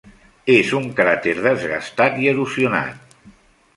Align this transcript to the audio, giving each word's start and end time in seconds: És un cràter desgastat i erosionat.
És 0.53 0.71
un 0.79 0.87
cràter 1.01 1.35
desgastat 1.49 2.19
i 2.25 2.31
erosionat. 2.33 3.17